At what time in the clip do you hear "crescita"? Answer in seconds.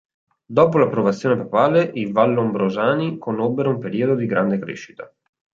4.57-5.13